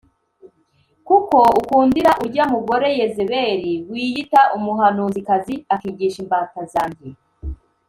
[1.07, 7.07] kuko ukundira urya mugore Yezebeli wiyita umuhanuzikazi akigisha imbata zanjye,